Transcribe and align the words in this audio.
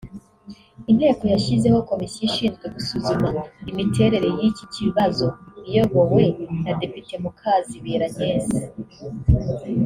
Inteko 0.91 1.23
yashyizeho 1.33 1.77
Komisiyo 1.89 2.23
ishinzwe 2.29 2.65
gusuzuma 2.75 3.27
imiterere 3.71 4.27
y’iki 4.37 4.65
kibazo 4.75 5.27
iyobowe 5.69 6.23
na 6.63 6.71
Depite 6.79 7.13
Mukazibera 7.23 8.05
Agnes 8.09 8.47